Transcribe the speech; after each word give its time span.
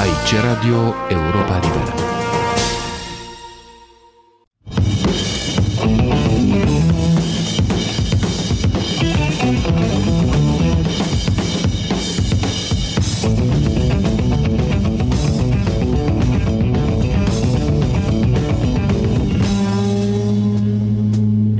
Aici 0.00 0.34
Radio 0.40 0.94
Europa 1.08 1.58
Liberă. 1.58 1.94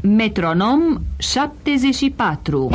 Metronom 0.03 0.81
74 1.19 2.71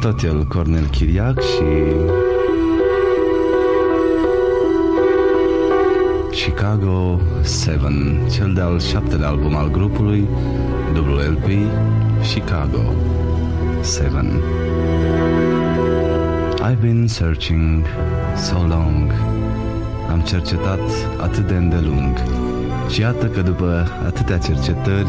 tot 0.00 0.22
el, 0.22 0.44
Cornel 0.44 0.86
Chiriac 0.86 1.40
și... 1.40 1.64
Chicago 6.30 7.20
7, 7.64 7.78
cel 8.30 8.52
de-al 8.52 8.80
șaptele 8.80 9.26
album 9.26 9.56
al 9.56 9.70
grupului, 9.70 10.28
WLP 10.94 11.48
Chicago 12.32 12.94
7. 13.82 14.08
I've 16.70 16.80
been 16.80 17.08
searching 17.08 17.84
so 18.36 18.56
long. 18.68 19.12
Am 20.10 20.20
cercetat 20.20 20.80
atât 21.20 21.46
de 21.46 21.54
îndelung. 21.54 22.16
Și 22.88 23.00
iată 23.00 23.26
că 23.26 23.40
după 23.40 23.86
atâtea 24.06 24.38
cercetări, 24.38 25.08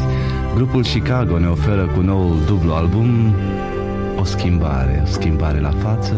grupul 0.55 0.83
Chicago 0.83 1.39
ne 1.39 1.47
oferă 1.47 1.85
cu 1.95 1.99
noul 1.99 2.35
dublu 2.45 2.73
album 2.73 3.35
o 4.21 4.23
schimbare, 4.23 5.01
o 5.03 5.05
schimbare 5.05 5.59
la 5.59 5.71
față, 5.71 6.15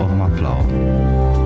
o 0.00 0.06
vom 0.06 0.20
afla-o. 0.20 0.66
Chicago 0.66 1.37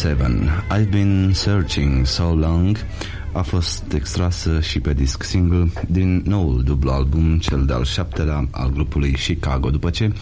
7. 0.00 0.50
I've 0.70 0.90
been 0.90 1.34
searching 1.34 2.06
so 2.06 2.34
long. 2.34 2.78
a 3.32 3.42
fost 3.42 3.92
extrasă 3.92 4.60
și 4.60 4.80
pe 4.80 4.92
disc 4.92 5.22
single 5.22 5.70
din 5.88 6.22
noul 6.26 6.62
dublu 6.62 6.90
album, 6.90 7.38
cel 7.38 7.64
de-al 7.64 7.84
șaptelea 7.84 8.48
al 8.50 8.70
grupului 8.70 9.12
Chicago, 9.12 9.70
după 9.70 9.90
ce 9.90 10.12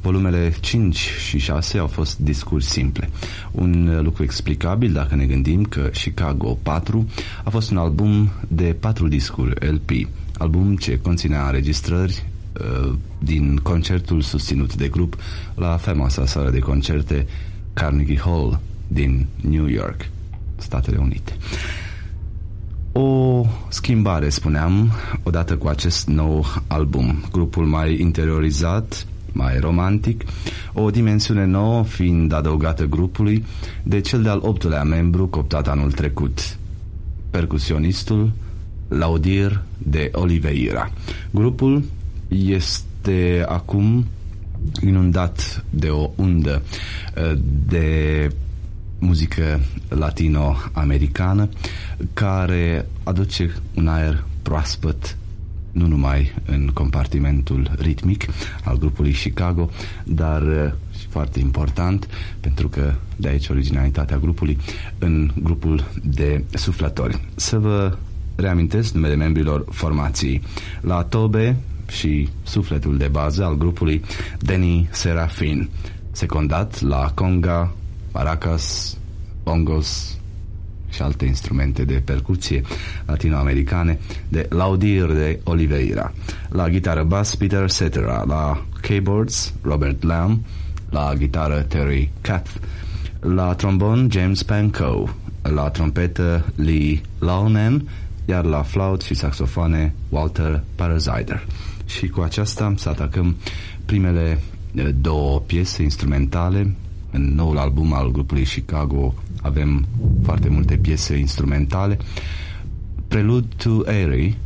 volumele 0.00 0.54
5 0.60 0.96
și 0.96 1.38
6 1.38 1.78
au 1.78 1.86
fost 1.86 2.18
discuri 2.18 2.64
simple. 2.64 3.10
Un 3.50 4.00
lucru 4.02 4.22
explicabil 4.22 4.92
dacă 4.92 5.14
ne 5.14 5.24
gândim 5.24 5.64
că 5.64 5.80
Chicago 5.80 6.58
4 6.62 7.08
a 7.44 7.50
fost 7.50 7.70
un 7.70 7.76
album 7.76 8.30
de 8.48 8.76
patru 8.80 9.08
discuri 9.08 9.72
LP, 9.72 9.90
album 10.38 10.76
ce 10.76 10.98
conținea 10.98 11.46
înregistrări 11.46 12.24
uh, 12.52 12.92
din 13.18 13.56
concertul 13.62 14.20
susținut 14.20 14.74
de 14.74 14.88
grup 14.88 15.16
la 15.54 15.76
faimoasa 15.76 16.26
sală 16.26 16.50
de 16.50 16.58
concerte 16.58 17.26
Carnegie 17.72 18.18
Hall 18.18 18.60
din 18.92 19.26
New 19.40 19.66
York, 19.66 20.08
Statele 20.56 20.96
Unite. 20.96 21.36
O 22.92 23.44
schimbare, 23.68 24.28
spuneam, 24.28 24.92
odată 25.22 25.56
cu 25.56 25.68
acest 25.68 26.06
nou 26.08 26.46
album. 26.66 27.24
Grupul 27.32 27.66
mai 27.66 28.00
interiorizat, 28.00 29.06
mai 29.32 29.58
romantic, 29.58 30.24
o 30.72 30.90
dimensiune 30.90 31.44
nouă 31.44 31.84
fiind 31.84 32.32
adăugată 32.32 32.84
grupului 32.86 33.44
de 33.82 34.00
cel 34.00 34.22
de-al 34.22 34.38
optulea 34.42 34.82
membru 34.82 35.26
coptat 35.26 35.68
anul 35.68 35.92
trecut, 35.92 36.58
percusionistul 37.30 38.32
Laudir 38.88 39.62
de 39.78 40.10
Oliveira. 40.14 40.90
Grupul 41.30 41.84
este 42.28 43.44
acum 43.48 44.06
inundat 44.82 45.64
de 45.70 45.88
o 45.88 46.10
undă 46.16 46.62
eh, 47.14 47.32
de 47.66 48.28
muzică 49.00 49.60
latino-americană 49.88 51.48
care 52.12 52.86
aduce 53.04 53.54
un 53.74 53.88
aer 53.88 54.24
proaspăt 54.42 55.16
nu 55.72 55.86
numai 55.86 56.34
în 56.46 56.70
compartimentul 56.74 57.70
ritmic 57.78 58.24
al 58.64 58.78
grupului 58.78 59.12
Chicago, 59.12 59.70
dar 60.04 60.42
uh, 60.42 60.72
și 60.98 61.06
foarte 61.06 61.38
important, 61.40 62.08
pentru 62.40 62.68
că 62.68 62.94
de 63.16 63.28
aici 63.28 63.48
originalitatea 63.48 64.18
grupului, 64.18 64.58
în 64.98 65.30
grupul 65.42 65.84
de 66.02 66.44
suflători. 66.54 67.20
Să 67.34 67.58
vă 67.58 67.96
reamintesc 68.36 68.92
numele 68.94 69.14
membrilor 69.14 69.64
formației. 69.70 70.42
La 70.80 71.02
Tobe 71.02 71.56
și 71.88 72.28
sufletul 72.42 72.96
de 72.96 73.08
bază 73.08 73.44
al 73.44 73.56
grupului 73.56 74.02
Denny 74.38 74.88
Serafin, 74.92 75.68
secundat 76.12 76.80
la 76.80 77.10
conga, 77.14 77.74
maracas, 78.12 78.96
bongos, 79.42 80.20
și 80.90 81.02
alte 81.02 81.24
instrumente 81.24 81.84
de 81.84 82.02
percuție 82.04 82.62
latinoamericane 83.06 83.98
de 84.28 84.46
Laudir 84.48 85.12
de 85.12 85.40
Oliveira. 85.44 86.12
La 86.48 86.68
gitară 86.68 87.02
bass 87.02 87.34
Peter 87.34 87.70
Cetera, 87.70 88.24
la 88.26 88.64
keyboards 88.80 89.52
Robert 89.62 90.02
Lamb, 90.02 90.40
la 90.90 91.12
gitară 91.16 91.60
Terry 91.60 92.10
Kath, 92.20 92.50
la 93.20 93.54
trombon 93.54 94.08
James 94.10 94.42
Pankow, 94.42 95.14
la 95.42 95.70
trompetă 95.70 96.44
Lee 96.54 97.00
Launen, 97.18 97.88
iar 98.24 98.44
la 98.44 98.62
flaut 98.62 99.02
și 99.02 99.14
saxofoane 99.14 99.94
Walter 100.08 100.62
Parazider. 100.74 101.46
Și 101.86 102.08
cu 102.08 102.20
aceasta 102.20 102.74
să 102.76 102.88
atacăm 102.88 103.36
primele 103.84 104.40
eh, 104.74 104.88
două 105.00 105.38
piese 105.38 105.82
instrumentale 105.82 106.74
în 107.10 107.34
noul 107.34 107.58
album 107.58 107.92
al 107.92 108.10
grupului 108.10 108.44
Chicago 108.44 109.14
avem 109.42 109.86
foarte 110.22 110.48
multe 110.48 110.76
piese 110.76 111.16
instrumentale. 111.16 111.98
Prelude 113.08 113.46
to 113.56 113.80
Airy, 113.86 114.36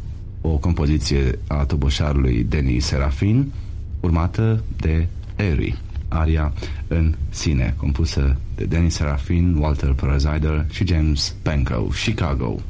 o 0.41 0.49
compoziție 0.49 1.39
a 1.47 1.65
toboșarului 1.65 2.47
Denis 2.49 2.85
Serafin, 2.85 3.53
urmată 4.01 4.65
de 4.77 5.07
Airy, 5.39 5.79
aria 6.09 6.53
în 6.89 7.15
sine, 7.31 7.75
compusă 7.77 8.37
de 8.55 8.65
Denis 8.65 8.95
Serafin, 8.95 9.57
Walter 9.57 9.93
Parazider 9.93 10.67
și 10.71 10.87
James 10.87 11.35
Pankow, 11.43 11.93
Chicago. 12.05 12.61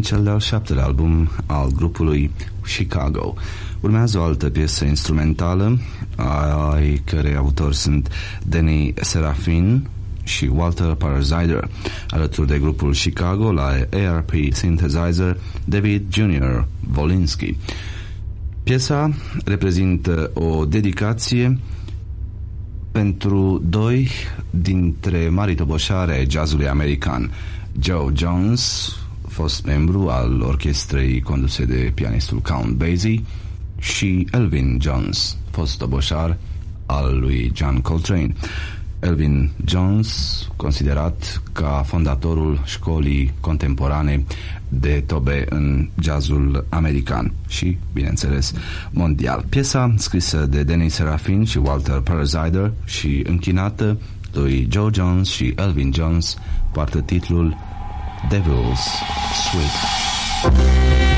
Din 0.00 0.08
cel 0.08 0.24
de-al 0.24 0.40
șaptelea 0.40 0.84
album 0.84 1.28
al 1.46 1.70
grupului 1.76 2.30
Chicago. 2.76 3.34
Urmează 3.80 4.18
o 4.18 4.22
altă 4.22 4.50
piesă 4.50 4.84
instrumentală 4.84 5.78
ai 6.72 7.02
cărei 7.04 7.36
autori 7.36 7.76
sunt 7.76 8.08
Danny 8.44 8.94
Serafin 9.00 9.88
și 10.22 10.50
Walter 10.54 10.94
Parasider, 10.94 11.68
alături 12.08 12.46
de 12.46 12.58
grupul 12.58 12.92
Chicago 12.92 13.52
la 13.52 13.72
ARP 14.08 14.30
Synthesizer 14.52 15.36
David 15.64 16.02
Jr. 16.12 16.64
Volinsky. 16.80 17.56
Piesa 18.62 19.14
reprezintă 19.44 20.30
o 20.34 20.64
dedicație 20.64 21.58
pentru 22.92 23.62
doi 23.64 24.08
dintre 24.50 25.28
mari 25.28 25.54
toboșare 25.54 26.12
ai 26.12 26.26
jazzului 26.30 26.68
american, 26.68 27.30
Joe 27.80 28.12
Jones, 28.14 28.94
fost 29.40 29.64
membru 29.64 30.08
al 30.08 30.40
orchestrei 30.40 31.20
conduse 31.20 31.64
de 31.64 31.92
pianistul 31.94 32.38
Count 32.38 32.72
Basie, 32.72 33.22
și 33.78 34.26
Elvin 34.32 34.78
Jones, 34.80 35.36
fost 35.50 35.78
toboșar 35.78 36.36
al 36.86 37.18
lui 37.18 37.52
John 37.54 37.80
Coltrane. 37.80 38.34
Elvin 38.98 39.50
Jones, 39.64 40.48
considerat 40.56 41.42
ca 41.52 41.82
fondatorul 41.86 42.60
școlii 42.64 43.32
contemporane 43.40 44.24
de 44.68 45.02
tobe 45.06 45.46
în 45.48 45.88
jazzul 46.00 46.66
american 46.68 47.32
și, 47.48 47.78
bineînțeles, 47.92 48.52
mondial. 48.90 49.44
Piesa 49.48 49.94
scrisă 49.96 50.46
de 50.46 50.62
Dennis 50.62 50.94
Serafin 50.94 51.44
și 51.44 51.58
Walter 51.58 52.00
Parasider 52.00 52.72
și 52.84 53.22
închinată 53.26 53.98
lui 54.32 54.68
Joe 54.70 54.90
Jones 54.94 55.28
și 55.28 55.54
Elvin 55.56 55.92
Jones 55.94 56.36
poartă 56.72 57.00
titlul 57.00 57.68
Devil's 58.28 59.00
Sweet. 59.34 61.09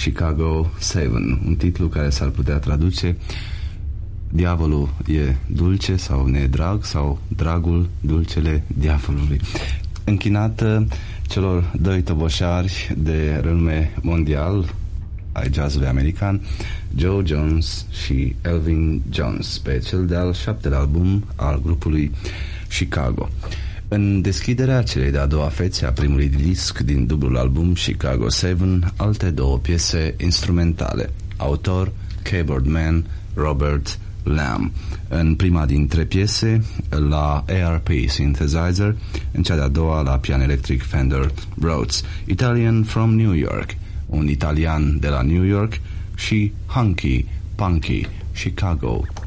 Chicago 0.00 0.70
7, 0.78 1.08
un 1.46 1.54
titlu 1.58 1.88
care 1.88 2.10
s-ar 2.10 2.28
putea 2.28 2.58
traduce 2.58 3.16
Diavolul 4.28 4.88
e 5.06 5.34
dulce 5.46 5.96
sau 5.96 6.26
nedrag 6.26 6.84
sau 6.84 7.18
dragul 7.28 7.88
dulcele 8.00 8.62
diavolului. 8.66 9.40
Închinată 10.04 10.86
celor 11.26 11.72
doi 11.80 12.02
toboșari 12.02 12.94
de 12.98 13.40
renume 13.42 13.94
mondial 14.02 14.74
ai 15.32 15.48
jazzului 15.52 15.86
american, 15.86 16.40
Joe 16.96 17.22
Jones 17.24 17.86
și 18.04 18.34
Elvin 18.42 19.02
Jones, 19.10 19.58
pe 19.58 19.78
cel 19.78 20.06
de-al 20.06 20.32
șaptelea 20.32 20.78
album 20.78 21.24
al 21.36 21.60
grupului 21.62 22.10
Chicago. 22.68 23.28
În 23.92 24.20
deschiderea 24.20 24.82
celei 24.82 25.10
de-a 25.10 25.26
doua 25.26 25.48
fețe 25.48 25.86
a 25.86 25.92
primului 25.92 26.28
disc 26.28 26.78
din 26.78 27.06
dublul 27.06 27.36
album 27.36 27.72
Chicago 27.72 28.28
7, 28.28 28.78
alte 28.96 29.30
două 29.30 29.58
piese 29.58 30.14
instrumentale. 30.20 31.10
Autor 31.36 31.92
Keyboard 32.22 32.66
Man 32.66 33.04
Robert 33.34 33.98
Lamb. 34.22 34.72
În 35.08 35.34
prima 35.34 35.66
dintre 35.66 36.04
piese, 36.04 36.64
la 37.08 37.44
ARP 37.64 37.88
Synthesizer, 38.06 38.96
în 39.32 39.42
cea 39.42 39.54
de-a 39.54 39.68
doua 39.68 40.02
la 40.02 40.18
pian 40.18 40.40
electric 40.40 40.82
Fender 40.82 41.32
Rhodes. 41.60 42.02
Italian 42.24 42.82
from 42.82 43.14
New 43.14 43.32
York, 43.32 43.76
un 44.06 44.28
italian 44.28 44.98
de 45.00 45.08
la 45.08 45.22
New 45.22 45.42
York 45.42 45.80
și 46.14 46.52
Hunky, 46.66 47.24
Punky, 47.54 48.06
Chicago. 48.42 49.04
Și 49.04 49.20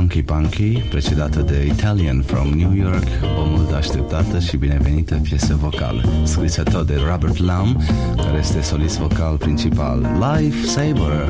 Hunky 0.00 0.22
Punky, 0.22 0.78
precedată 0.90 1.40
de 1.40 1.66
Italian 1.66 2.22
from 2.22 2.48
New 2.48 2.74
York, 2.74 3.06
o 3.38 3.44
mult 3.44 3.72
așteptată 3.72 4.38
și 4.38 4.56
binevenită 4.56 5.20
piesă 5.22 5.56
vocală, 5.60 6.02
scrisă 6.24 6.62
tot 6.62 6.86
de 6.86 7.00
Robert 7.10 7.36
Lamb, 7.36 7.76
care 8.16 8.38
este 8.38 8.60
solist 8.60 8.98
vocal 8.98 9.36
principal, 9.36 10.00
Life 10.00 10.66
Saver, 10.66 11.28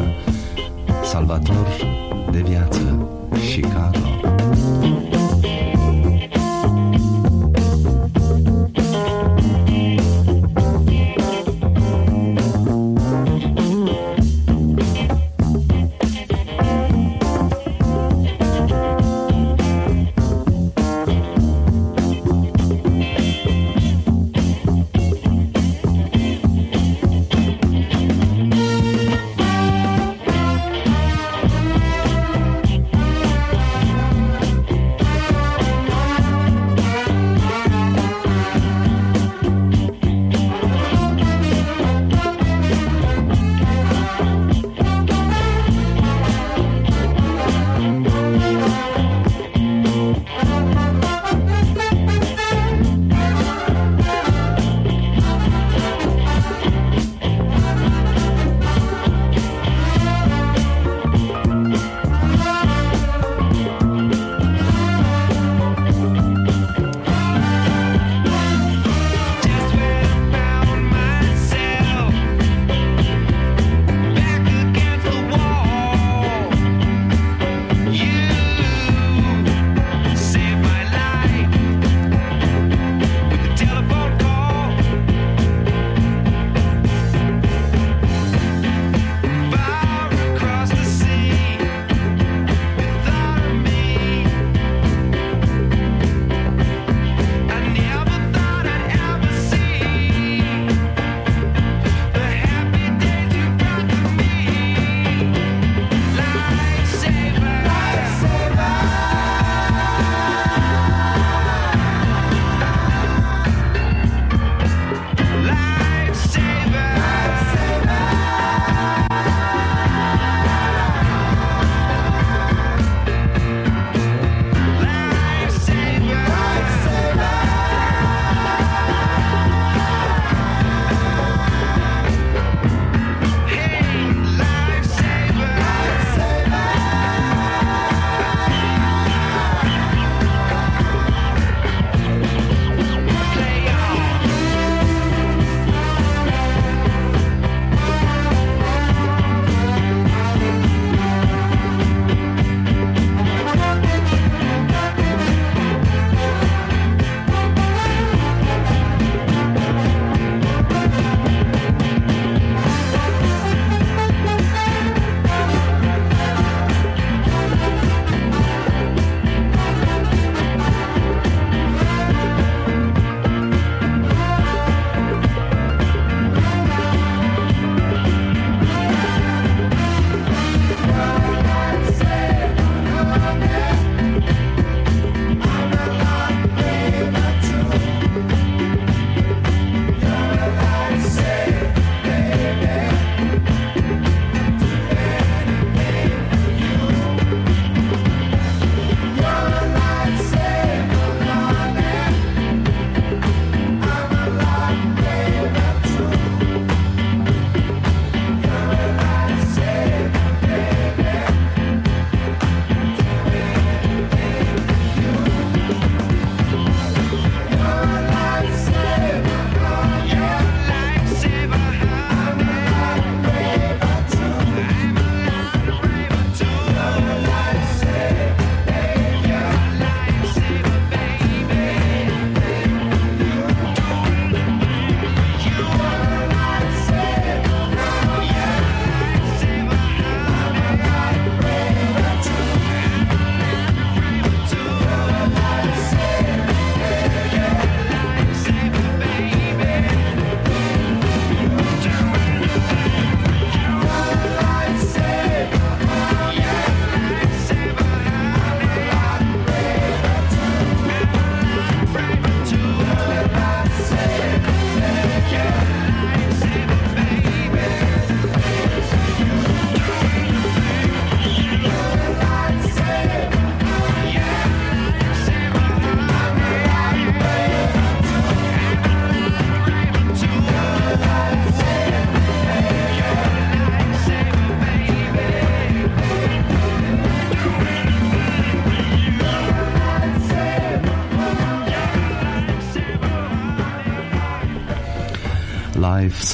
salvator 1.04 1.66
de 2.30 2.38
viață, 2.38 3.08
Chicago. 3.30 4.10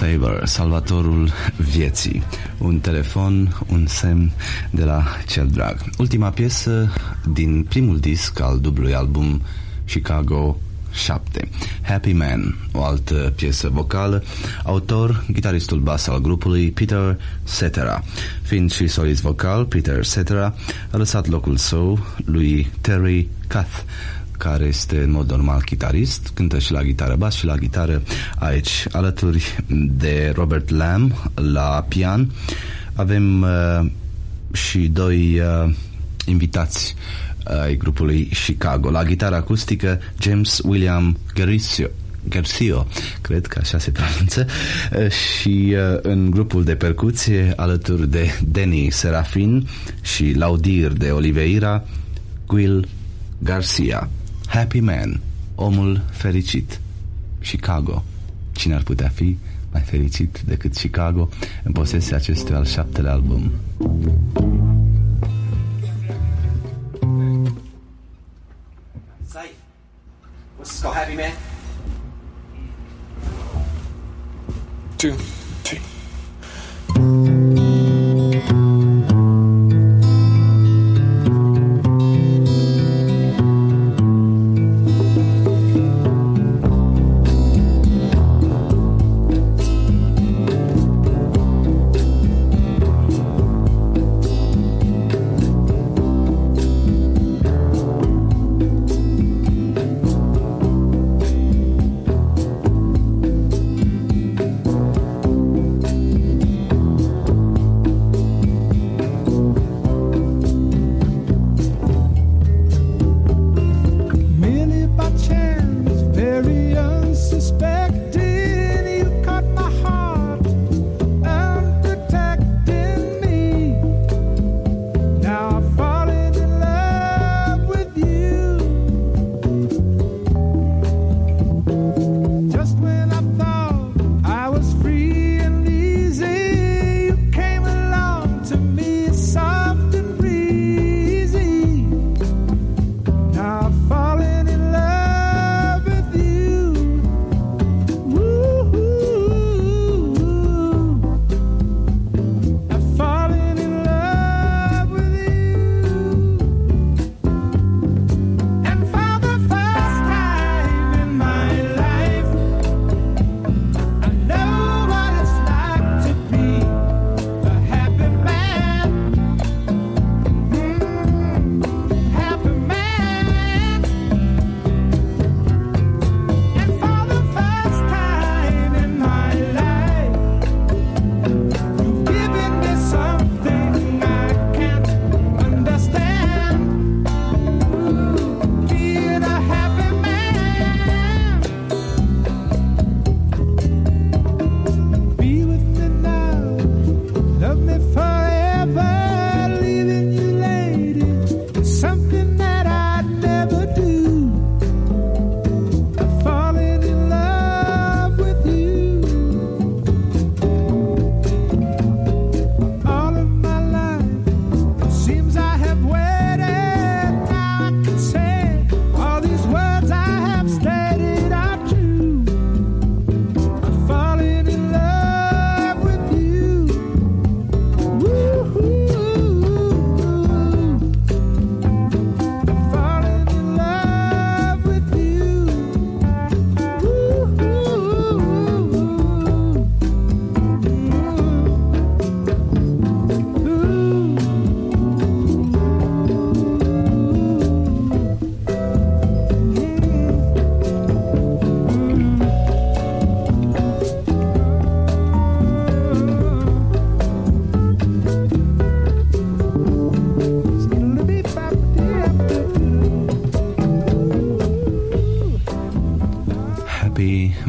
Lifesaver, 0.00 0.46
salvatorul 0.46 1.30
vieții. 1.56 2.22
Un 2.58 2.78
telefon, 2.78 3.56
un 3.66 3.86
semn 3.86 4.32
de 4.70 4.84
la 4.84 5.04
cel 5.26 5.46
drag. 5.46 5.76
Ultima 5.98 6.30
piesă 6.30 6.92
din 7.32 7.66
primul 7.68 7.98
disc 7.98 8.40
al 8.40 8.58
dublului 8.60 8.94
album 8.94 9.42
Chicago 9.86 10.58
7. 10.92 11.48
Happy 11.82 12.12
Man, 12.12 12.56
o 12.72 12.84
altă 12.84 13.32
piesă 13.36 13.68
vocală, 13.68 14.22
autor, 14.64 15.24
gitaristul 15.32 15.78
bas 15.78 16.06
al 16.06 16.20
grupului 16.20 16.70
Peter 16.70 17.18
Cetera. 17.58 18.02
Fiind 18.42 18.72
și 18.72 18.86
solist 18.86 19.20
vocal, 19.22 19.64
Peter 19.64 20.06
Cetera 20.06 20.54
a 20.90 20.96
lăsat 20.96 21.26
locul 21.26 21.56
său 21.56 22.06
lui 22.24 22.70
Terry 22.80 23.28
Kath, 23.46 23.82
care 24.38 24.64
este 24.64 24.98
în 25.02 25.10
mod 25.10 25.30
normal 25.30 25.62
chitarist, 25.62 26.30
cântă 26.34 26.58
și 26.58 26.72
la 26.72 26.82
gitară 26.82 27.14
bas 27.16 27.34
și 27.34 27.44
la 27.44 27.56
gitară 27.56 28.02
aici, 28.38 28.86
alături 28.92 29.56
de 29.90 30.32
Robert 30.34 30.68
Lamb 30.68 31.12
la 31.34 31.84
pian. 31.88 32.30
Avem 32.94 33.42
uh, 33.42 33.86
și 34.52 34.78
doi 34.78 35.40
uh, 35.40 35.74
invitați 36.26 36.94
ai 37.44 37.76
grupului 37.76 38.30
Chicago. 38.44 38.90
La 38.90 39.04
gitară 39.04 39.34
acustică 39.34 40.00
James 40.20 40.60
William 40.64 41.18
Garcia, 41.34 41.90
Garcia, 42.28 42.86
cred 43.20 43.46
că 43.46 43.58
așa 43.62 43.78
se 43.78 43.90
pronunță, 43.90 44.46
uh, 44.92 45.10
și 45.10 45.74
uh, 45.74 45.98
în 46.02 46.30
grupul 46.30 46.64
de 46.64 46.74
percuție 46.74 47.52
alături 47.56 48.10
de 48.10 48.38
Danny 48.44 48.90
Serafin 48.90 49.68
și 50.02 50.32
Laudir 50.36 50.92
de 50.92 51.10
Oliveira, 51.10 51.84
Will 52.46 52.88
Garcia. 53.38 54.08
Happy 54.46 54.80
Man, 54.80 55.20
omul 55.54 56.02
fericit, 56.10 56.80
Chicago. 57.40 58.04
Cine 58.52 58.74
ar 58.74 58.82
putea 58.82 59.08
fi 59.08 59.36
mai 59.72 59.80
fericit 59.80 60.40
decât 60.40 60.76
Chicago 60.76 61.28
în 61.62 61.72
posesia 61.72 62.16
acestui 62.16 62.54
al 62.54 62.64
șaptele 62.64 63.08
album? 63.08 63.50
Say, 69.28 69.50
what's 70.58 70.68
this 70.68 70.80
called, 70.80 70.96
Happy 70.96 71.14
Man? 71.14 71.32
two, 74.96 75.14
three. 75.62 77.35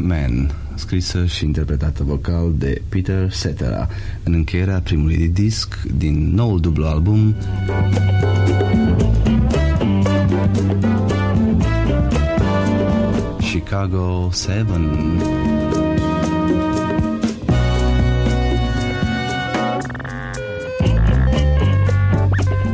Man, 0.02 0.50
scrisă 0.74 1.26
și 1.26 1.44
interpretată 1.44 2.02
vocal 2.04 2.52
de 2.54 2.82
Peter 2.88 3.32
Cetera, 3.32 3.88
în 4.22 4.32
încheierea 4.32 4.80
primului 4.80 5.28
disc 5.28 5.82
din 5.96 6.34
noul 6.34 6.60
dublu 6.60 6.86
album 6.86 7.34
Chicago 13.38 14.30
7. 14.32 14.62
Vom 14.62 15.18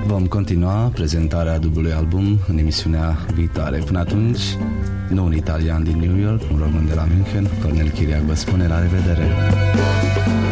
Vom 0.07 0.27
continua 0.27 0.91
prezentarea 0.95 1.59
dublului 1.59 1.93
album 1.93 2.39
în 2.49 2.59
emisiunea 2.59 3.18
viitoare. 3.35 3.79
Până 3.79 3.99
atunci, 3.99 4.41
nu 5.09 5.24
un 5.24 5.32
italian 5.32 5.82
din 5.82 5.98
New 5.98 6.16
York, 6.16 6.42
un 6.52 6.59
român 6.59 6.86
de 6.86 6.94
la 6.94 7.05
München, 7.05 7.48
Cornel 7.62 7.90
Chiriac 7.90 8.20
vă 8.20 8.34
spune 8.34 8.66
la 8.66 8.80
revedere! 8.80 10.43